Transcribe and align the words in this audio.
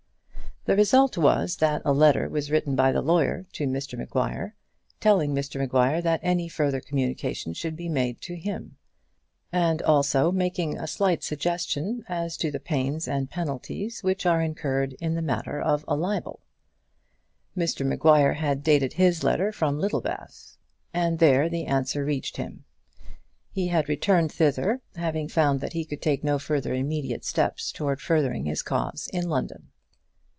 The 0.65 0.75
result 0.75 1.17
was 1.17 1.55
that 1.55 1.81
a 1.83 1.91
letter 1.91 2.29
was 2.29 2.51
written 2.51 2.75
by 2.75 2.91
the 2.91 3.01
lawyer 3.01 3.47
to 3.53 3.65
Mr 3.65 3.97
Maguire, 3.97 4.53
telling 4.99 5.33
Mr 5.33 5.59
Maguire 5.59 6.03
that 6.03 6.19
any 6.21 6.47
further 6.47 6.79
communication 6.79 7.53
should 7.53 7.75
be 7.75 7.89
made 7.89 8.21
to 8.21 8.35
him; 8.35 8.77
and 9.51 9.81
also 9.81 10.31
making 10.31 10.77
a 10.77 10.85
slight 10.85 11.23
suggestion 11.23 12.05
as 12.07 12.37
to 12.37 12.51
the 12.51 12.59
pains 12.59 13.07
and 13.07 13.31
penalties 13.31 14.03
which 14.03 14.27
are 14.27 14.39
incurred 14.39 14.93
in 14.99 15.15
the 15.15 15.23
matter 15.23 15.59
of 15.59 15.83
a 15.87 15.95
libel. 15.95 16.41
Mr 17.57 17.83
Maguire 17.83 18.33
had 18.35 18.61
dated 18.61 18.93
his 18.93 19.23
letter 19.23 19.51
from 19.51 19.79
Littlebath, 19.79 20.57
and 20.93 21.17
there 21.17 21.49
the 21.49 21.65
answer 21.65 22.05
reached 22.05 22.37
him. 22.37 22.65
He 23.49 23.69
had 23.69 23.89
returned 23.89 24.31
thither, 24.31 24.81
having 24.95 25.27
found 25.27 25.59
that 25.61 25.73
he 25.73 25.85
could 25.85 26.03
take 26.03 26.23
no 26.23 26.37
further 26.37 26.71
immediate 26.75 27.25
steps 27.25 27.71
towards 27.71 28.03
furthering 28.03 28.45
his 28.45 28.61
cause 28.61 29.09
in 29.11 29.27
London. 29.27 29.69